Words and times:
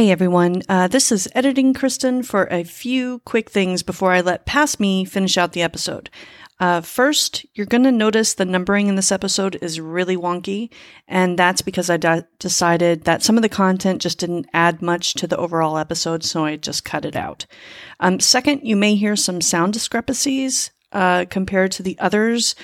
Hey 0.00 0.10
everyone, 0.10 0.62
uh, 0.66 0.88
this 0.88 1.12
is 1.12 1.28
Editing 1.34 1.74
Kristin 1.74 2.24
for 2.24 2.48
a 2.50 2.64
few 2.64 3.18
quick 3.26 3.50
things 3.50 3.82
before 3.82 4.12
I 4.12 4.22
let 4.22 4.46
Past 4.46 4.80
Me 4.80 5.04
finish 5.04 5.36
out 5.36 5.52
the 5.52 5.60
episode. 5.60 6.08
Uh, 6.58 6.80
first, 6.80 7.44
you're 7.52 7.66
going 7.66 7.82
to 7.82 7.92
notice 7.92 8.32
the 8.32 8.46
numbering 8.46 8.86
in 8.86 8.94
this 8.94 9.12
episode 9.12 9.58
is 9.60 9.78
really 9.78 10.16
wonky, 10.16 10.70
and 11.06 11.38
that's 11.38 11.60
because 11.60 11.90
I 11.90 11.98
decided 12.38 13.04
that 13.04 13.22
some 13.22 13.36
of 13.36 13.42
the 13.42 13.50
content 13.50 14.00
just 14.00 14.18
didn't 14.18 14.48
add 14.54 14.80
much 14.80 15.12
to 15.16 15.26
the 15.26 15.36
overall 15.36 15.76
episode, 15.76 16.24
so 16.24 16.46
I 16.46 16.56
just 16.56 16.82
cut 16.82 17.04
it 17.04 17.14
out. 17.14 17.44
Um, 18.00 18.20
second, 18.20 18.62
you 18.62 18.76
may 18.76 18.94
hear 18.94 19.16
some 19.16 19.42
sound 19.42 19.74
discrepancies 19.74 20.70
uh, 20.92 21.26
compared 21.28 21.72
to 21.72 21.82
the 21.82 21.98
others 21.98 22.54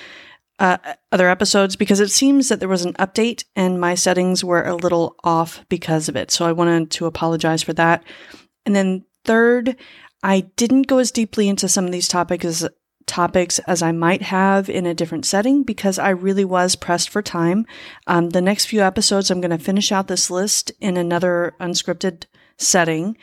uh, 0.59 0.77
other 1.11 1.29
episodes 1.29 1.75
because 1.75 1.99
it 1.99 2.09
seems 2.09 2.49
that 2.49 2.59
there 2.59 2.69
was 2.69 2.85
an 2.85 2.93
update 2.93 3.43
and 3.55 3.79
my 3.79 3.95
settings 3.95 4.43
were 4.43 4.63
a 4.63 4.75
little 4.75 5.15
off 5.23 5.63
because 5.69 6.09
of 6.09 6.15
it. 6.15 6.31
So 6.31 6.45
I 6.45 6.51
wanted 6.51 6.91
to 6.91 7.05
apologize 7.05 7.61
for 7.61 7.73
that. 7.73 8.03
And 8.65 8.75
then 8.75 9.05
third, 9.23 9.75
I 10.23 10.41
didn't 10.55 10.87
go 10.87 10.97
as 10.97 11.11
deeply 11.11 11.47
into 11.47 11.69
some 11.69 11.85
of 11.85 11.91
these 11.91 12.07
topics 12.07 12.45
as 12.45 12.67
topics 13.05 13.59
as 13.59 13.81
I 13.81 13.93
might 13.93 14.21
have 14.21 14.69
in 14.69 14.85
a 14.85 14.93
different 14.93 15.25
setting 15.25 15.63
because 15.63 15.97
I 15.97 16.09
really 16.09 16.43
was 16.43 16.75
pressed 16.75 17.09
for 17.09 17.21
time. 17.21 17.65
Um, 18.05 18.31
the 18.31 18.41
next 18.41 18.65
few 18.65 18.81
episodes, 18.81 19.31
I'm 19.31 19.39
going 19.41 19.57
to 19.57 19.63
finish 19.63 19.91
out 19.91 20.07
this 20.07 20.29
list 20.29 20.71
in 20.81 20.97
another 20.97 21.55
unscripted 21.59 22.25
setting, 22.57 23.17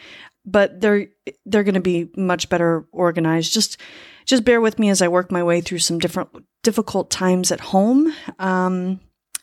but 0.46 0.80
they're 0.80 1.08
they're 1.44 1.64
going 1.64 1.74
to 1.74 1.80
be 1.80 2.10
much 2.16 2.48
better 2.48 2.86
organized. 2.92 3.52
Just 3.52 3.76
just 4.24 4.44
bear 4.44 4.60
with 4.60 4.78
me 4.78 4.88
as 4.90 5.02
I 5.02 5.08
work 5.08 5.30
my 5.30 5.42
way 5.42 5.60
through 5.60 5.80
some 5.80 5.98
different 5.98 6.30
difficult 6.62 7.10
times 7.10 7.52
at 7.52 7.60
home. 7.60 8.12
Um, 8.38 9.00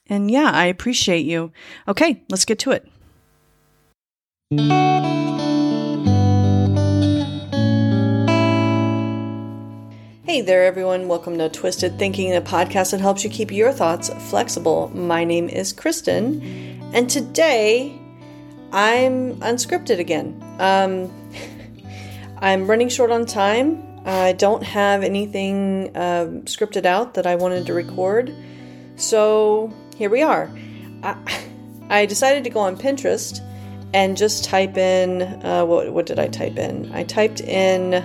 and 0.07 0.29
yeah, 0.31 0.51
I 0.51 0.65
appreciate 0.65 1.25
you. 1.25 1.51
Okay, 1.87 2.23
let's 2.29 2.45
get 2.45 2.59
to 2.59 2.71
it. 2.71 2.87
Hey 10.25 10.41
there, 10.41 10.65
everyone. 10.65 11.07
Welcome 11.07 11.37
to 11.37 11.49
Twisted 11.49 11.99
Thinking, 11.99 12.31
the 12.31 12.41
podcast 12.41 12.91
that 12.91 13.01
helps 13.01 13.23
you 13.23 13.29
keep 13.29 13.51
your 13.51 13.71
thoughts 13.71 14.09
flexible. 14.29 14.89
My 14.95 15.23
name 15.23 15.49
is 15.49 15.73
Kristin, 15.73 16.41
and 16.93 17.09
today 17.09 17.99
I'm 18.71 19.35
unscripted 19.41 19.99
again. 19.99 20.41
Um, 20.59 21.11
I'm 22.39 22.67
running 22.67 22.89
short 22.89 23.11
on 23.11 23.25
time. 23.25 23.90
I 24.05 24.33
don't 24.33 24.63
have 24.63 25.03
anything 25.03 25.95
uh, 25.95 26.25
scripted 26.45 26.85
out 26.85 27.13
that 27.13 27.27
I 27.27 27.35
wanted 27.35 27.65
to 27.67 27.73
record. 27.73 28.33
So 28.95 29.73
here 29.95 30.09
we 30.09 30.21
are. 30.21 30.51
I, 31.03 31.15
I 31.89 32.05
decided 32.05 32.43
to 32.45 32.49
go 32.49 32.59
on 32.59 32.77
Pinterest 32.77 33.41
and 33.93 34.15
just 34.15 34.45
type 34.45 34.77
in 34.77 35.21
uh, 35.45 35.65
what, 35.65 35.91
what 35.91 36.05
did 36.05 36.19
I 36.19 36.27
type 36.27 36.57
in? 36.57 36.91
I 36.93 37.03
typed 37.03 37.41
in 37.41 38.03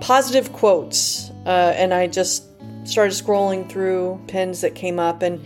positive 0.00 0.52
quotes 0.52 1.30
uh, 1.46 1.72
and 1.76 1.92
I 1.94 2.06
just 2.06 2.44
started 2.84 3.12
scrolling 3.12 3.68
through 3.68 4.20
pins 4.28 4.60
that 4.60 4.74
came 4.74 4.98
up 4.98 5.22
and 5.22 5.44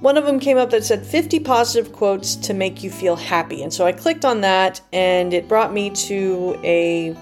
one 0.00 0.16
of 0.16 0.26
them 0.26 0.40
came 0.40 0.58
up 0.58 0.70
that 0.70 0.84
said 0.84 1.06
50 1.06 1.40
positive 1.40 1.92
quotes 1.92 2.36
to 2.36 2.54
make 2.54 2.82
you 2.82 2.90
feel 2.90 3.16
happy. 3.16 3.62
And 3.62 3.72
so 3.72 3.86
I 3.86 3.92
clicked 3.92 4.24
on 4.24 4.42
that 4.42 4.80
and 4.92 5.32
it 5.32 5.48
brought 5.48 5.72
me 5.72 5.90
to 5.90 6.58
a 6.62 7.16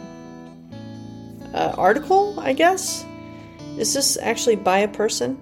uh, 1.54 1.74
article, 1.78 2.38
I 2.38 2.52
guess. 2.52 3.04
Is 3.78 3.94
this 3.94 4.18
actually 4.18 4.56
by 4.56 4.80
a 4.80 4.88
person? 4.88 5.38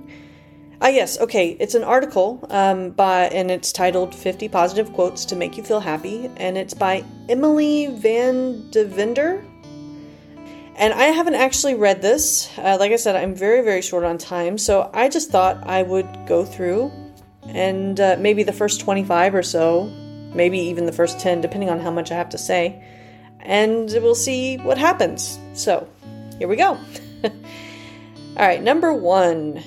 Ah, 0.80 0.88
yes. 0.88 1.18
Okay, 1.20 1.56
it's 1.60 1.74
an 1.74 1.84
article 1.84 2.44
um, 2.50 2.90
by, 2.90 3.26
and 3.26 3.50
it's 3.50 3.72
titled 3.72 4.14
"50 4.14 4.48
Positive 4.48 4.92
Quotes 4.92 5.24
to 5.26 5.36
Make 5.36 5.56
You 5.56 5.62
Feel 5.62 5.80
Happy," 5.80 6.30
and 6.36 6.58
it's 6.58 6.74
by 6.74 7.04
Emily 7.28 7.86
Van 7.86 8.68
Devender. 8.70 9.44
And 10.74 10.94
I 10.94 11.04
haven't 11.04 11.34
actually 11.34 11.74
read 11.74 12.02
this. 12.02 12.50
Uh, 12.58 12.76
like 12.80 12.92
I 12.92 12.96
said, 12.96 13.14
I'm 13.14 13.34
very, 13.34 13.62
very 13.62 13.82
short 13.82 14.04
on 14.04 14.18
time, 14.18 14.58
so 14.58 14.90
I 14.92 15.08
just 15.08 15.30
thought 15.30 15.66
I 15.66 15.82
would 15.82 16.08
go 16.26 16.44
through 16.44 16.90
and 17.46 18.00
uh, 18.00 18.16
maybe 18.18 18.42
the 18.42 18.52
first 18.52 18.80
25 18.80 19.34
or 19.34 19.42
so, 19.42 19.84
maybe 20.34 20.58
even 20.58 20.86
the 20.86 20.92
first 20.92 21.20
10, 21.20 21.40
depending 21.40 21.70
on 21.70 21.80
how 21.80 21.90
much 21.90 22.10
I 22.10 22.14
have 22.14 22.30
to 22.30 22.38
say, 22.38 22.82
and 23.40 23.90
we'll 24.00 24.14
see 24.14 24.56
what 24.58 24.78
happens. 24.78 25.38
So, 25.54 25.88
here 26.42 26.48
we 26.48 26.56
go. 26.56 26.70
All 27.24 27.30
right, 28.36 28.60
number 28.60 28.92
one. 28.92 29.62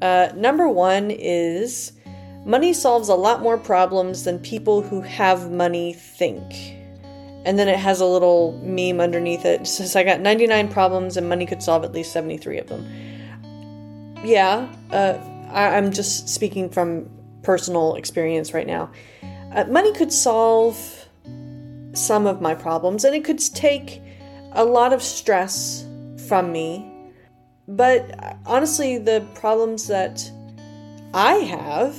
Uh, 0.00 0.30
number 0.34 0.66
one 0.66 1.10
is 1.10 1.92
money 2.46 2.72
solves 2.72 3.10
a 3.10 3.14
lot 3.14 3.42
more 3.42 3.58
problems 3.58 4.24
than 4.24 4.38
people 4.38 4.80
who 4.80 5.02
have 5.02 5.50
money 5.50 5.92
think. 5.92 6.74
And 7.44 7.58
then 7.58 7.68
it 7.68 7.78
has 7.78 8.00
a 8.00 8.06
little 8.06 8.58
meme 8.64 8.98
underneath 8.98 9.44
it. 9.44 9.60
It 9.60 9.66
says, 9.66 9.94
I 9.94 10.02
got 10.02 10.20
99 10.20 10.68
problems 10.68 11.18
and 11.18 11.28
money 11.28 11.44
could 11.44 11.62
solve 11.62 11.84
at 11.84 11.92
least 11.92 12.12
73 12.14 12.60
of 12.60 12.68
them. 12.68 14.16
Yeah, 14.24 14.74
uh, 14.92 15.18
I, 15.52 15.76
am 15.76 15.92
just 15.92 16.30
speaking 16.30 16.70
from 16.70 17.10
personal 17.42 17.96
experience 17.96 18.54
right 18.54 18.66
now. 18.66 18.90
Uh, 19.52 19.64
money 19.64 19.92
could 19.92 20.14
solve 20.14 20.78
some 21.92 22.26
of 22.26 22.40
my 22.40 22.54
problems 22.54 23.04
and 23.04 23.14
it 23.14 23.22
could 23.22 23.38
take 23.38 24.00
a 24.52 24.64
lot 24.64 24.94
of 24.94 25.02
stress 25.02 25.84
from 26.30 26.52
me. 26.52 26.88
But 27.66 28.38
honestly, 28.46 28.98
the 28.98 29.26
problems 29.34 29.88
that 29.88 30.30
I 31.12 31.32
have, 31.34 31.96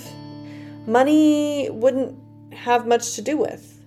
money 0.88 1.70
wouldn't 1.70 2.18
have 2.54 2.88
much 2.88 3.16
to 3.16 3.22
do 3.22 3.36
with. 3.36 3.78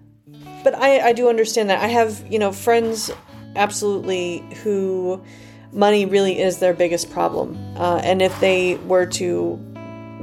But 0.63 0.75
I, 0.75 1.09
I 1.09 1.13
do 1.15 1.31
understand 1.31 1.71
that. 1.71 1.83
I 1.83 1.87
have, 1.87 2.23
you 2.31 2.39
know, 2.39 2.53
friends 2.53 3.11
absolutely 3.57 4.45
who 4.63 5.25
money 5.73 6.05
really 6.05 6.39
is 6.39 6.59
their 6.59 6.75
biggest 6.75 7.11
problem. 7.11 7.57
Uh, 7.79 8.03
and 8.05 8.21
if 8.21 8.39
they 8.41 8.75
were 8.77 9.07
to 9.07 9.57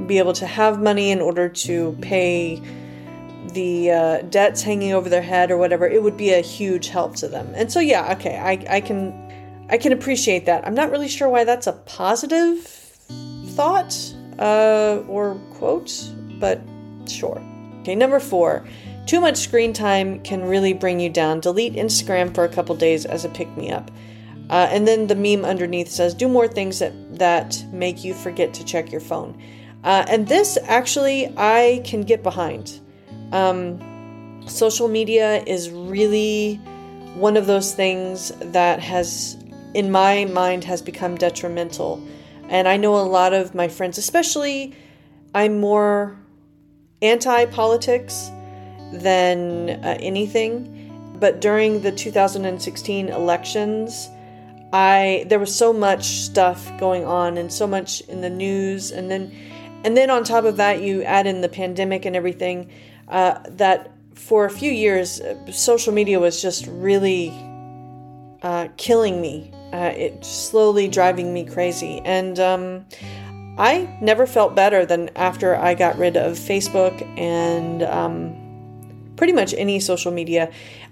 be 0.06 0.18
able 0.18 0.34
to 0.34 0.46
have 0.46 0.80
money 0.80 1.10
in 1.10 1.20
order 1.20 1.48
to 1.48 1.96
pay 2.00 2.62
the 3.54 3.90
uh, 3.90 4.22
debts 4.22 4.62
hanging 4.62 4.92
over 4.92 5.08
their 5.08 5.22
head 5.22 5.50
or 5.50 5.58
whatever, 5.58 5.88
it 5.88 6.00
would 6.00 6.16
be 6.16 6.32
a 6.32 6.42
huge 6.42 6.86
help 6.88 7.16
to 7.16 7.26
them. 7.26 7.52
And 7.56 7.72
so, 7.72 7.80
yeah, 7.80 8.12
okay, 8.12 8.38
I, 8.38 8.76
I 8.76 8.80
can 8.80 9.31
I 9.72 9.78
can 9.78 9.92
appreciate 9.92 10.44
that. 10.46 10.66
I'm 10.66 10.74
not 10.74 10.90
really 10.90 11.08
sure 11.08 11.30
why 11.30 11.44
that's 11.44 11.66
a 11.66 11.72
positive 11.72 12.58
thought 13.56 14.14
uh, 14.38 15.02
or 15.08 15.40
quote, 15.54 16.10
but 16.38 16.60
sure. 17.08 17.42
Okay, 17.80 17.94
number 17.94 18.20
four. 18.20 18.66
Too 19.06 19.18
much 19.18 19.38
screen 19.38 19.72
time 19.72 20.22
can 20.22 20.44
really 20.44 20.74
bring 20.74 21.00
you 21.00 21.08
down. 21.08 21.40
Delete 21.40 21.72
Instagram 21.72 22.34
for 22.34 22.44
a 22.44 22.50
couple 22.50 22.76
days 22.76 23.06
as 23.06 23.24
a 23.24 23.30
pick 23.30 23.48
me 23.56 23.70
up. 23.70 23.90
Uh, 24.50 24.68
and 24.70 24.86
then 24.86 25.06
the 25.06 25.14
meme 25.14 25.46
underneath 25.46 25.88
says, 25.88 26.12
do 26.12 26.28
more 26.28 26.46
things 26.46 26.78
that, 26.78 26.92
that 27.18 27.64
make 27.72 28.04
you 28.04 28.12
forget 28.12 28.52
to 28.52 28.64
check 28.66 28.92
your 28.92 29.00
phone. 29.00 29.42
Uh, 29.84 30.04
and 30.06 30.28
this 30.28 30.58
actually 30.64 31.32
I 31.38 31.80
can 31.82 32.02
get 32.02 32.22
behind. 32.22 32.78
Um, 33.32 34.44
social 34.46 34.88
media 34.88 35.42
is 35.46 35.70
really 35.70 36.56
one 37.14 37.38
of 37.38 37.46
those 37.46 37.74
things 37.74 38.32
that 38.40 38.78
has 38.80 39.41
in 39.74 39.90
my 39.90 40.24
mind 40.26 40.64
has 40.64 40.82
become 40.82 41.16
detrimental. 41.16 42.02
And 42.48 42.68
I 42.68 42.76
know 42.76 42.96
a 42.96 43.02
lot 43.02 43.32
of 43.32 43.54
my 43.54 43.68
friends, 43.68 43.98
especially, 43.98 44.74
I'm 45.34 45.60
more 45.60 46.16
anti 47.00 47.46
politics 47.46 48.30
than 48.92 49.70
uh, 49.70 49.96
anything. 50.00 50.78
But 51.18 51.40
during 51.40 51.82
the 51.82 51.92
2016 51.92 53.08
elections, 53.08 54.10
I 54.72 55.24
there 55.28 55.38
was 55.38 55.54
so 55.54 55.72
much 55.72 56.04
stuff 56.04 56.70
going 56.78 57.04
on 57.04 57.38
and 57.38 57.52
so 57.52 57.66
much 57.66 58.00
in 58.02 58.20
the 58.20 58.30
news, 58.30 58.90
and 58.90 59.10
then 59.10 59.32
and 59.84 59.96
then 59.96 60.10
on 60.10 60.24
top 60.24 60.44
of 60.44 60.56
that, 60.56 60.82
you 60.82 61.02
add 61.04 61.26
in 61.26 61.40
the 61.40 61.48
pandemic 61.48 62.04
and 62.04 62.16
everything. 62.16 62.70
Uh, 63.08 63.38
that 63.48 63.92
for 64.14 64.44
a 64.46 64.50
few 64.50 64.70
years, 64.70 65.20
uh, 65.20 65.52
social 65.52 65.92
media 65.92 66.18
was 66.18 66.40
just 66.40 66.66
really 66.66 67.30
uh, 68.42 68.68
killing 68.76 69.20
me 69.20 69.52
uh, 69.72 69.92
it 69.96 70.24
slowly 70.24 70.88
driving 70.88 71.32
me 71.32 71.44
crazy. 71.44 72.00
And 72.04 72.38
um, 72.38 72.84
I 73.58 73.88
never 74.00 74.26
felt 74.26 74.54
better 74.54 74.84
than 74.86 75.10
after 75.16 75.56
I 75.56 75.74
got 75.74 75.98
rid 75.98 76.16
of 76.16 76.38
Facebook 76.38 77.00
and 77.18 77.82
um, 77.82 79.12
pretty 79.16 79.32
much 79.32 79.54
any 79.54 79.80
social 79.80 80.12
media. 80.12 80.50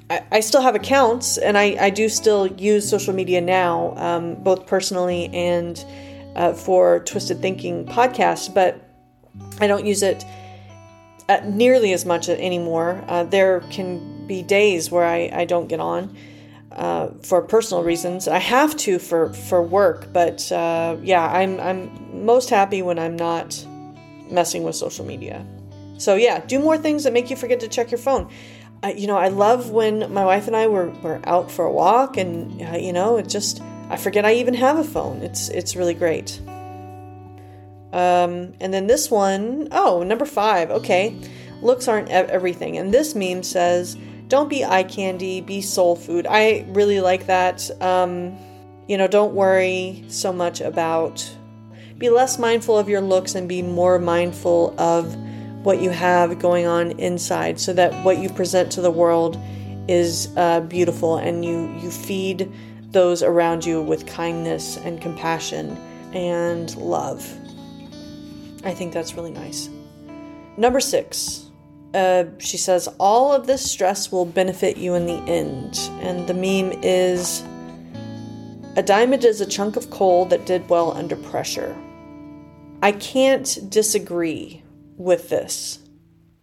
I, 0.08 0.22
I, 0.32 0.40
still 0.40 0.60
have 0.60 0.74
accounts 0.74 1.38
and 1.38 1.56
I, 1.56 1.76
I 1.80 1.90
do 1.90 2.08
still 2.08 2.46
use 2.46 2.88
social 2.88 3.14
media 3.14 3.40
now, 3.40 3.94
um, 3.96 4.34
both 4.36 4.66
personally 4.66 5.30
and 5.32 5.82
uh, 6.36 6.52
for 6.52 7.00
Twisted 7.00 7.40
Thinking 7.40 7.86
podcast, 7.86 8.54
but 8.54 8.80
I 9.60 9.66
don't 9.66 9.86
use 9.86 10.02
it 10.02 10.24
uh, 11.28 11.40
nearly 11.44 11.92
as 11.92 12.04
much 12.04 12.28
anymore. 12.28 13.04
Uh, 13.08 13.24
there 13.24 13.60
can 13.70 14.26
be 14.26 14.42
days 14.42 14.90
where 14.90 15.04
I, 15.04 15.30
I 15.32 15.44
don't 15.44 15.68
get 15.68 15.80
on 15.80 16.16
uh, 16.72 17.08
for 17.22 17.43
personal 17.43 17.82
reasons. 17.82 18.28
I 18.28 18.38
have 18.38 18.76
to 18.78 18.99
for 18.99 19.32
for 19.32 19.62
work, 19.62 20.12
but 20.12 20.50
uh, 20.52 20.96
yeah, 21.02 21.26
I'm 21.26 21.61
I'm 21.61 22.25
most 22.25 22.50
happy 22.50 22.82
when 22.82 22.99
I'm 22.99 23.17
not 23.17 23.67
messing 24.31 24.62
with 24.62 24.76
social 24.76 25.05
media. 25.05 25.44
So 25.99 26.14
yeah, 26.14 26.40
do 26.46 26.58
more 26.58 26.78
things 26.78 27.05
that 27.05 27.12
make 27.12 27.28
you 27.28 27.37
forget 27.37 27.61
to 27.61 27.69
check 27.69 27.90
your 27.90 27.99
phone. 27.99 28.31
You 28.96 29.06
know, 29.06 29.19
I 29.19 29.28
love 29.28 29.70
when 29.70 30.11
my 30.11 30.25
wife 30.25 30.46
and 30.46 30.56
I 30.56 30.67
were, 30.67 30.88
were 31.02 31.20
out 31.25 31.50
for 31.50 31.67
a 31.67 31.70
walk 31.70 32.17
and, 32.17 32.62
uh, 32.62 32.78
you 32.78 32.94
know, 32.94 33.19
it 33.19 33.28
just, 33.28 33.61
I 33.90 33.99
forget 33.99 34.25
I 34.25 34.32
even 34.37 34.55
have 34.55 34.78
a 34.78 34.84
phone. 34.84 35.19
It's, 35.19 35.50
it's 35.50 35.76
really 35.76 35.93
great. 35.93 36.40
Um, 37.93 38.55
and 38.58 38.73
then 38.73 38.87
this 38.87 39.11
one, 39.11 39.69
oh, 39.73 40.02
number 40.02 40.25
five. 40.25 40.70
Okay. 40.70 41.14
Looks 41.61 41.88
aren't 41.88 42.08
everything. 42.08 42.78
And 42.78 42.94
this 42.94 43.14
meme 43.14 43.43
says, 43.43 43.99
don't 44.30 44.48
be 44.48 44.64
eye 44.64 44.84
candy, 44.84 45.40
be 45.40 45.60
soul 45.60 45.96
food. 45.96 46.26
I 46.26 46.64
really 46.68 47.00
like 47.00 47.26
that. 47.26 47.68
Um, 47.82 48.38
you 48.86 48.96
know, 48.96 49.08
don't 49.08 49.34
worry 49.34 50.04
so 50.06 50.32
much 50.32 50.60
about, 50.60 51.28
be 51.98 52.10
less 52.10 52.38
mindful 52.38 52.78
of 52.78 52.88
your 52.88 53.00
looks 53.00 53.34
and 53.34 53.48
be 53.48 53.60
more 53.60 53.98
mindful 53.98 54.74
of 54.80 55.14
what 55.64 55.82
you 55.82 55.90
have 55.90 56.38
going 56.38 56.66
on 56.66 56.92
inside 56.92 57.60
so 57.60 57.72
that 57.72 57.92
what 58.04 58.18
you 58.18 58.30
present 58.30 58.70
to 58.72 58.80
the 58.80 58.90
world 58.90 59.36
is 59.88 60.32
uh, 60.36 60.60
beautiful 60.60 61.16
and 61.16 61.44
you, 61.44 61.68
you 61.80 61.90
feed 61.90 62.50
those 62.92 63.24
around 63.24 63.64
you 63.64 63.82
with 63.82 64.06
kindness 64.06 64.76
and 64.78 65.00
compassion 65.00 65.76
and 66.14 66.76
love. 66.76 67.28
I 68.64 68.74
think 68.74 68.92
that's 68.92 69.14
really 69.14 69.32
nice. 69.32 69.68
Number 70.56 70.78
six, 70.78 71.50
uh, 71.94 72.25
she 72.38 72.56
says, 72.56 72.88
All 72.98 73.32
of 73.32 73.46
this 73.46 73.69
stress 73.69 74.12
will 74.12 74.25
benefit 74.25 74.76
you 74.76 74.94
in 74.94 75.06
the 75.06 75.19
end. 75.31 75.78
And 76.00 76.26
the 76.26 76.34
meme 76.34 76.78
is 76.82 77.42
A 78.76 78.82
diamond 78.82 79.25
is 79.25 79.40
a 79.40 79.46
chunk 79.46 79.76
of 79.76 79.90
coal 79.90 80.26
that 80.26 80.46
did 80.46 80.69
well 80.69 80.92
under 80.92 81.16
pressure. 81.16 81.76
I 82.82 82.92
can't 82.92 83.58
disagree 83.69 84.62
with 84.96 85.28
this. 85.28 85.81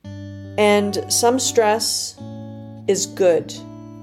And 0.04 1.06
some 1.12 1.40
stress 1.40 2.16
is 2.88 3.06
good. 3.06 3.54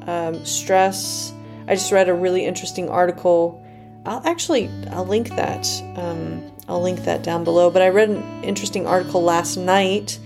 Um, 0.06 0.44
stress, 0.44 1.32
I 1.66 1.74
just 1.74 1.92
read 1.92 2.08
a 2.08 2.14
really 2.14 2.44
interesting 2.44 2.88
article. 2.88 3.64
I'll 4.06 4.22
actually, 4.26 4.68
I'll 4.90 5.06
link 5.06 5.30
that. 5.30 5.66
Um, 5.96 6.52
I'll 6.68 6.82
link 6.82 7.04
that 7.04 7.22
down 7.22 7.44
below. 7.44 7.70
But 7.70 7.82
I 7.82 7.88
read 7.88 8.10
an 8.10 8.44
interesting 8.44 8.86
article 8.86 9.22
last 9.22 9.56
night 9.56 10.18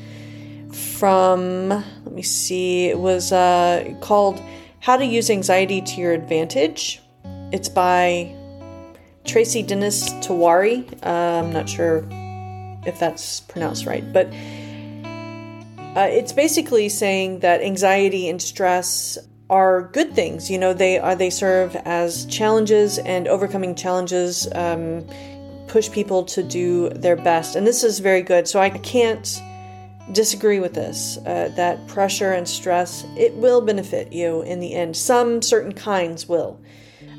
from, 0.72 1.68
let 1.68 2.12
me 2.12 2.22
see, 2.22 2.86
it 2.88 2.98
was 2.98 3.32
uh, 3.32 3.94
called 4.00 4.40
How 4.80 4.96
to 4.96 5.04
Use 5.04 5.30
Anxiety 5.30 5.80
to 5.80 6.00
Your 6.00 6.12
Advantage. 6.12 7.00
It's 7.52 7.68
by 7.68 8.34
Tracy 9.24 9.62
Dennis 9.62 10.10
Tiwary. 10.14 10.86
Uh, 11.04 11.44
I'm 11.44 11.52
not 11.52 11.68
sure 11.68 12.06
if 12.86 12.98
that's 12.98 13.40
pronounced 13.40 13.86
right, 13.86 14.04
but 14.12 14.26
uh, 15.96 16.08
it's 16.10 16.32
basically 16.32 16.88
saying 16.88 17.40
that 17.40 17.62
anxiety 17.62 18.28
and 18.28 18.40
stress 18.40 19.18
are 19.50 19.82
good 19.92 20.14
things. 20.14 20.50
You 20.50 20.58
know, 20.58 20.74
they 20.74 20.98
are 20.98 21.14
they 21.14 21.30
serve 21.30 21.74
as 21.84 22.26
challenges, 22.26 22.98
and 22.98 23.26
overcoming 23.26 23.74
challenges 23.74 24.46
um, 24.54 25.06
push 25.66 25.90
people 25.90 26.24
to 26.24 26.42
do 26.42 26.90
their 26.90 27.16
best. 27.16 27.56
And 27.56 27.66
this 27.66 27.82
is 27.82 27.98
very 27.98 28.22
good. 28.22 28.46
So 28.46 28.60
I 28.60 28.70
can't 28.70 29.40
disagree 30.12 30.60
with 30.60 30.74
this. 30.74 31.18
Uh, 31.18 31.50
that 31.56 31.86
pressure 31.86 32.32
and 32.32 32.48
stress 32.48 33.04
it 33.16 33.34
will 33.34 33.60
benefit 33.60 34.12
you 34.12 34.42
in 34.42 34.60
the 34.60 34.74
end. 34.74 34.96
Some 34.96 35.42
certain 35.42 35.72
kinds 35.72 36.28
will. 36.28 36.60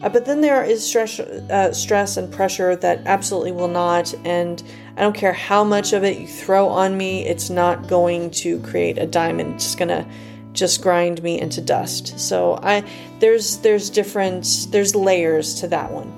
Uh, 0.02 0.10
but 0.10 0.26
then 0.26 0.42
there 0.42 0.64
is 0.64 0.86
stress, 0.86 1.20
uh, 1.20 1.74
stress 1.74 2.18
and 2.18 2.32
pressure 2.32 2.76
that 2.76 3.02
absolutely 3.06 3.52
will 3.52 3.68
not. 3.68 4.14
And 4.26 4.64
I 4.96 5.02
don't 5.02 5.16
care 5.16 5.34
how 5.34 5.64
much 5.64 5.94
of 5.94 6.04
it 6.04 6.18
you 6.20 6.28
throw 6.28 6.68
on 6.68 6.98
me, 6.98 7.26
it's 7.26 7.50
not 7.50 7.88
going 7.88 8.32
to 8.32 8.60
create 8.62 8.98
a 8.98 9.06
diamond. 9.06 9.56
It's 9.56 9.66
just 9.66 9.78
gonna 9.78 10.08
just 10.54 10.82
grind 10.82 11.22
me 11.22 11.40
into 11.40 11.62
dust. 11.62 12.20
So 12.20 12.60
I 12.64 12.84
there's 13.20 13.58
there's 13.58 13.90
different 13.90 14.68
there's 14.72 14.96
layers 14.96 15.56
to 15.56 15.68
that 15.68 15.92
one. 15.92 16.14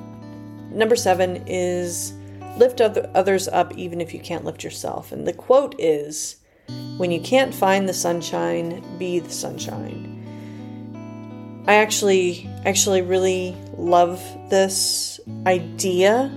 Number 0.71 0.95
seven 0.95 1.43
is 1.47 2.13
lift 2.57 2.81
other, 2.81 3.09
others 3.13 3.47
up 3.47 3.75
even 3.77 3.99
if 3.99 4.13
you 4.13 4.19
can't 4.19 4.45
lift 4.45 4.63
yourself. 4.63 5.11
And 5.11 5.27
the 5.27 5.33
quote 5.33 5.75
is, 5.79 6.37
"When 6.97 7.11
you 7.11 7.19
can't 7.19 7.53
find 7.53 7.87
the 7.87 7.93
sunshine, 7.93 8.83
be 8.97 9.19
the 9.19 9.31
sunshine." 9.31 10.11
I 11.67 11.75
actually 11.75 12.49
actually 12.65 13.01
really 13.01 13.55
love 13.77 14.21
this 14.49 15.19
idea 15.45 16.31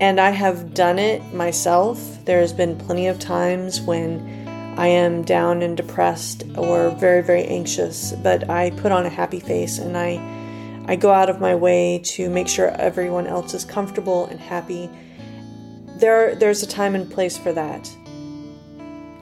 and 0.00 0.20
I 0.20 0.30
have 0.30 0.74
done 0.74 0.98
it 0.98 1.34
myself. 1.34 2.24
There 2.24 2.40
has 2.40 2.52
been 2.52 2.76
plenty 2.76 3.08
of 3.08 3.18
times 3.18 3.80
when 3.80 4.76
I 4.78 4.86
am 4.86 5.22
down 5.22 5.62
and 5.62 5.76
depressed 5.76 6.44
or 6.56 6.90
very 6.90 7.22
very 7.22 7.44
anxious, 7.44 8.12
but 8.22 8.48
I 8.48 8.70
put 8.70 8.92
on 8.92 9.06
a 9.06 9.10
happy 9.10 9.40
face 9.40 9.78
and 9.78 9.96
I 9.96 10.20
I 10.86 10.96
go 10.96 11.12
out 11.12 11.28
of 11.28 11.40
my 11.40 11.54
way 11.54 11.98
to 12.04 12.30
make 12.30 12.48
sure 12.48 12.68
everyone 12.68 13.26
else 13.26 13.52
is 13.54 13.64
comfortable 13.64 14.26
and 14.26 14.38
happy. 14.38 14.88
There 15.96 16.36
there's 16.36 16.62
a 16.62 16.66
time 16.66 16.94
and 16.94 17.10
place 17.10 17.36
for 17.36 17.52
that. 17.52 17.90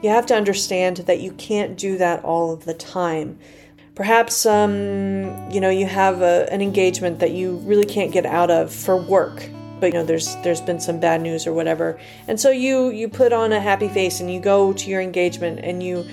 You 0.01 0.09
have 0.09 0.27
to 0.27 0.35
understand 0.35 0.97
that 0.97 1.21
you 1.21 1.31
can't 1.33 1.75
do 1.77 1.97
that 1.97 2.23
all 2.23 2.53
of 2.53 2.65
the 2.65 2.73
time. 2.73 3.39
Perhaps 3.95 4.45
um, 4.45 5.49
you 5.49 5.59
know 5.59 5.71
you 5.71 5.87
have 5.87 6.21
a, 6.21 6.47
an 6.51 6.61
engagement 6.61 7.19
that 7.19 7.31
you 7.31 7.57
really 7.57 7.85
can't 7.85 8.11
get 8.11 8.27
out 8.27 8.51
of 8.51 8.71
for 8.71 8.95
work, 8.95 9.49
but 9.79 9.87
you 9.87 9.93
know 9.93 10.05
there's 10.05 10.35
there's 10.43 10.61
been 10.61 10.79
some 10.79 10.99
bad 10.99 11.21
news 11.21 11.47
or 11.47 11.53
whatever, 11.53 11.99
and 12.27 12.39
so 12.39 12.51
you 12.51 12.89
you 12.89 13.09
put 13.09 13.33
on 13.33 13.51
a 13.51 13.59
happy 13.59 13.87
face 13.87 14.19
and 14.19 14.31
you 14.31 14.39
go 14.39 14.71
to 14.71 14.89
your 14.89 15.01
engagement 15.01 15.61
and 15.63 15.81
you 15.81 16.05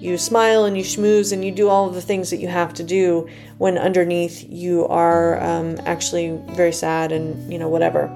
you 0.00 0.18
smile 0.18 0.64
and 0.64 0.76
you 0.76 0.82
schmooze 0.82 1.32
and 1.32 1.44
you 1.44 1.52
do 1.52 1.68
all 1.68 1.88
of 1.88 1.94
the 1.94 2.02
things 2.02 2.30
that 2.30 2.38
you 2.38 2.48
have 2.48 2.74
to 2.74 2.82
do 2.82 3.28
when 3.58 3.78
underneath 3.78 4.44
you 4.48 4.86
are 4.86 5.40
um, 5.42 5.76
actually 5.86 6.40
very 6.50 6.72
sad 6.72 7.12
and 7.12 7.52
you 7.52 7.58
know 7.58 7.68
whatever. 7.68 8.10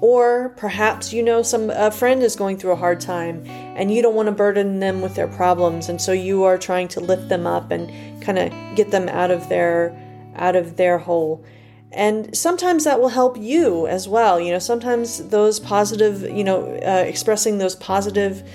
Or 0.00 0.50
perhaps 0.50 1.12
you 1.12 1.22
know 1.22 1.42
some 1.42 1.70
a 1.70 1.90
friend 1.90 2.22
is 2.22 2.36
going 2.36 2.58
through 2.58 2.72
a 2.72 2.76
hard 2.76 3.00
time 3.00 3.44
and 3.46 3.92
you 3.92 4.00
don't 4.00 4.14
want 4.14 4.26
to 4.26 4.32
burden 4.32 4.78
them 4.78 5.00
with 5.00 5.16
their 5.16 5.26
problems 5.26 5.88
and 5.88 6.00
so 6.00 6.12
you 6.12 6.44
are 6.44 6.56
trying 6.56 6.86
to 6.88 7.00
lift 7.00 7.28
them 7.28 7.48
up 7.48 7.72
and 7.72 8.22
kind 8.22 8.38
of 8.38 8.76
get 8.76 8.92
them 8.92 9.08
out 9.08 9.32
of 9.32 9.48
their 9.48 9.96
out 10.36 10.56
of 10.56 10.76
their 10.76 10.98
hole. 10.98 11.44
And 11.90 12.36
sometimes 12.36 12.84
that 12.84 13.00
will 13.00 13.08
help 13.08 13.38
you 13.38 13.86
as 13.86 14.08
well. 14.08 14.38
You 14.38 14.52
know, 14.52 14.58
sometimes 14.58 15.28
those 15.28 15.58
positive, 15.58 16.22
you 16.22 16.44
know, 16.44 16.66
uh, 16.86 17.04
expressing 17.06 17.58
those 17.58 17.74
positive 17.74 18.46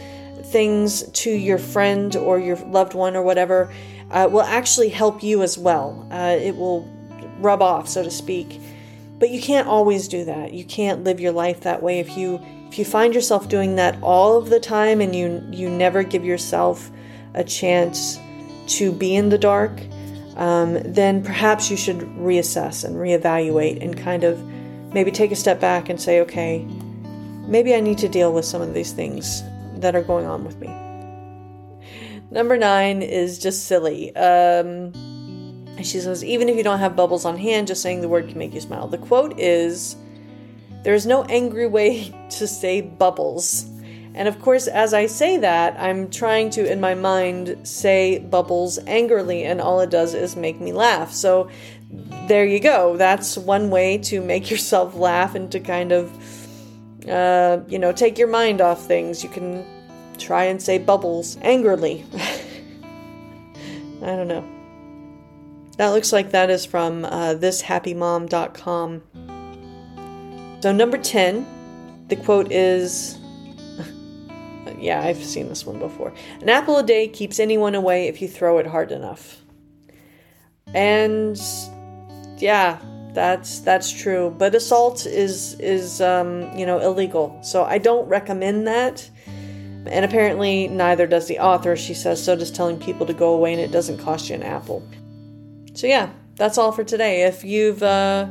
things 0.46 1.04
to 1.12 1.32
your 1.32 1.58
friend 1.58 2.16
or 2.16 2.40
your 2.40 2.58
loved 2.58 2.94
one 2.94 3.16
or 3.16 3.24
whatever 3.24 3.74
uh, 4.12 4.30
will 4.32 4.44
actually 4.44 4.90
help 4.90 5.24
you 5.24 5.42
as 5.42 5.58
well. 5.58 6.08
Uh, 6.12 6.38
it 6.40 6.56
will 6.56 6.88
rub 7.40 7.62
off, 7.62 7.90
so 7.90 8.04
to 8.04 8.12
speak. 8.12 8.62
But 9.24 9.30
you 9.30 9.42
can't 9.42 9.70
always 9.70 10.10
do 10.10 10.26
that. 10.26 10.52
You 10.52 10.66
can't 10.66 11.06
live 11.06 11.22
your 11.22 11.32
life 11.32 11.62
that 11.62 11.82
way 11.82 12.02
if 12.02 12.18
you 12.18 12.42
if 12.68 12.78
you 12.78 12.84
find 12.84 13.16
yourself 13.16 13.48
doing 13.48 13.78
that 13.78 13.98
all 14.02 14.38
of 14.38 14.50
the 14.50 14.60
time 14.60 15.00
and 15.00 15.16
you 15.16 15.42
you 15.50 15.70
never 15.70 16.04
give 16.04 16.26
yourself 16.26 16.92
a 17.34 17.42
chance 17.42 18.20
to 18.76 18.92
be 18.92 19.16
in 19.16 19.30
the 19.30 19.38
dark, 19.38 19.80
um, 20.36 20.74
then 20.84 21.24
perhaps 21.24 21.72
you 21.72 21.78
should 21.78 22.00
reassess 22.00 22.84
and 22.84 22.98
reevaluate 22.98 23.82
and 23.82 23.98
kind 23.98 24.26
of 24.26 24.44
maybe 24.94 25.10
take 25.10 25.32
a 25.32 25.38
step 25.38 25.62
back 25.62 25.88
and 25.88 26.02
say, 26.02 26.20
okay, 26.20 26.66
maybe 27.48 27.74
I 27.74 27.80
need 27.80 28.00
to 28.00 28.10
deal 28.10 28.34
with 28.34 28.44
some 28.44 28.62
of 28.62 28.74
these 28.74 28.92
things 28.92 29.42
that 29.76 29.96
are 29.96 30.04
going 30.04 30.26
on 30.26 30.44
with 30.44 30.60
me. 30.60 30.68
Number 32.30 32.58
nine 32.58 33.02
is 33.02 33.40
just 33.40 33.68
silly. 33.68 34.14
Um, 34.18 34.92
and 35.76 35.86
she 35.86 36.00
says, 36.00 36.24
even 36.24 36.50
if 36.50 36.56
you 36.56 36.64
don't 36.64 36.80
have 36.80 36.96
bubbles 36.96 37.26
on 37.26 37.38
hand, 37.38 37.68
just 37.68 37.82
saying 37.82 38.02
the 38.02 38.10
word 38.10 38.28
can 38.28 38.38
make 38.38 38.54
you 38.54 38.62
smile. 38.62 38.88
The 38.88 39.00
quote 39.00 39.40
is, 39.40 39.96
there 40.84 40.94
is 40.94 41.06
no 41.06 41.24
angry 41.26 41.68
way 41.68 42.14
to 42.32 42.48
say 42.48 42.82
bubbles. 42.82 43.66
And 44.16 44.28
of 44.28 44.40
course, 44.40 44.68
as 44.68 44.94
I 44.94 45.08
say 45.08 45.38
that, 45.38 45.76
I'm 45.80 46.10
trying 46.12 46.52
to, 46.52 46.72
in 46.72 46.80
my 46.80 46.94
mind, 46.94 47.68
say 47.68 48.20
bubbles 48.20 48.78
angrily, 48.86 49.44
and 49.44 49.60
all 49.60 49.80
it 49.80 49.90
does 49.90 50.14
is 50.14 50.36
make 50.36 50.62
me 50.62 50.72
laugh. 50.72 51.12
So 51.12 51.50
there 52.28 52.46
you 52.46 52.60
go. 52.60 52.96
That's 52.96 53.38
one 53.38 53.72
way 53.72 53.98
to 54.00 54.22
make 54.22 54.52
yourself 54.52 54.94
laugh 54.96 55.34
and 55.34 55.52
to 55.52 55.60
kind 55.60 55.92
of, 55.92 57.10
uh, 57.10 57.62
you 57.68 57.80
know, 57.80 57.92
take 57.92 58.20
your 58.20 58.28
mind 58.28 58.62
off 58.62 58.86
things. 58.86 59.24
You 59.24 59.30
can 59.30 59.66
try 60.20 60.44
and 60.44 60.62
say 60.62 60.78
bubbles 60.78 61.38
angrily. 61.42 62.06
I 64.04 64.16
don't 64.16 64.28
know. 64.28 64.53
That 65.78 65.90
looks 65.90 66.14
like 66.14 66.32
that 66.32 66.50
is 66.50 66.66
from 66.66 67.06
uh, 67.06 67.36
thishappymom.com. 67.36 69.02
So, 70.62 70.72
number 70.72 70.98
10, 70.98 72.06
the 72.08 72.16
quote 72.16 72.52
is 72.52 73.18
Yeah, 74.78 75.02
I've 75.02 75.24
seen 75.24 75.50
this 75.50 75.66
one 75.66 75.80
before. 75.80 76.14
An 76.42 76.50
apple 76.50 76.78
a 76.78 76.84
day 76.84 77.08
keeps 77.08 77.40
anyone 77.40 77.76
away 77.76 78.08
if 78.08 78.22
you 78.22 78.28
throw 78.28 78.58
it 78.60 78.68
hard 78.68 78.92
enough. 78.92 79.42
And 80.74 81.40
yeah, 82.38 82.80
that's 83.14 83.60
that's 83.60 83.92
true. 83.92 84.36
But 84.38 84.56
assault 84.56 85.06
is 85.06 85.60
is 85.60 86.02
um, 86.02 86.56
you 86.58 86.66
know 86.66 86.80
illegal, 86.80 87.40
so 87.44 87.64
I 87.64 87.78
don't 87.78 88.08
recommend 88.08 88.68
that. 88.68 89.10
And 89.86 90.06
apparently, 90.06 90.68
neither 90.68 91.06
does 91.08 91.28
the 91.28 91.40
author. 91.40 91.76
She 91.76 91.94
says 91.94 92.24
so 92.24 92.36
does 92.36 92.52
telling 92.52 92.80
people 92.80 93.06
to 93.06 93.14
go 93.14 93.34
away 93.34 93.54
and 93.54 93.62
it 93.62 93.72
doesn't 93.72 94.00
cost 94.00 94.30
you 94.30 94.36
an 94.36 94.44
apple. 94.44 94.84
So, 95.74 95.88
yeah, 95.88 96.12
that's 96.36 96.58
all 96.58 96.72
for 96.72 96.84
today. 96.84 97.24
If 97.24 97.44
you've. 97.44 97.84
Uh, 97.84 98.28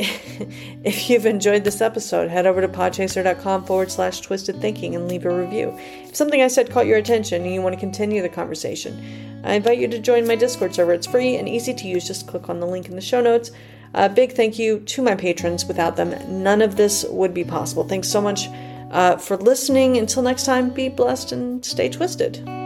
if 0.00 1.10
you've 1.10 1.26
enjoyed 1.26 1.62
this 1.62 1.82
episode, 1.82 2.30
head 2.30 2.46
over 2.46 2.62
to 2.62 2.68
podchaser.com 2.68 3.66
forward 3.66 3.90
slash 3.90 4.20
twisted 4.20 4.58
thinking 4.58 4.94
and 4.94 5.08
leave 5.08 5.26
a 5.26 5.34
review. 5.34 5.76
If 6.04 6.16
something 6.16 6.40
I 6.40 6.48
said 6.48 6.70
caught 6.70 6.86
your 6.86 6.96
attention 6.96 7.44
and 7.44 7.52
you 7.52 7.60
want 7.60 7.74
to 7.74 7.80
continue 7.80 8.22
the 8.22 8.30
conversation, 8.30 9.42
I 9.44 9.54
invite 9.54 9.76
you 9.76 9.88
to 9.88 9.98
join 9.98 10.26
my 10.26 10.36
Discord 10.36 10.74
server. 10.74 10.94
It's 10.94 11.06
free 11.06 11.36
and 11.36 11.46
easy 11.46 11.74
to 11.74 11.86
use. 11.86 12.06
Just 12.06 12.26
click 12.26 12.48
on 12.48 12.60
the 12.60 12.66
link 12.66 12.88
in 12.88 12.94
the 12.94 13.02
show 13.02 13.20
notes. 13.20 13.50
A 13.92 14.08
big 14.08 14.32
thank 14.32 14.58
you 14.58 14.80
to 14.80 15.02
my 15.02 15.14
patrons. 15.14 15.66
Without 15.66 15.96
them, 15.96 16.14
none 16.42 16.62
of 16.62 16.76
this 16.76 17.04
would 17.10 17.34
be 17.34 17.44
possible. 17.44 17.84
Thanks 17.84 18.08
so 18.08 18.22
much 18.22 18.46
uh, 18.90 19.18
for 19.18 19.36
listening. 19.36 19.98
Until 19.98 20.22
next 20.22 20.44
time, 20.44 20.70
be 20.70 20.88
blessed 20.88 21.32
and 21.32 21.62
stay 21.62 21.90
twisted. 21.90 22.59